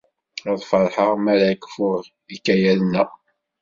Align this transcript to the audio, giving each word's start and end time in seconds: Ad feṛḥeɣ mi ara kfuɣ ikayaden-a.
Ad 0.51 0.59
feṛḥeɣ 0.69 1.11
mi 1.23 1.29
ara 1.33 1.59
kfuɣ 1.63 1.99
ikayaden-a. 2.35 3.03